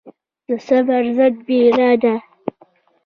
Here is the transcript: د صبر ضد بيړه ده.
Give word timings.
د 0.47 0.49
صبر 0.67 1.03
ضد 1.17 1.35
بيړه 1.47 1.91
ده. 2.01 2.15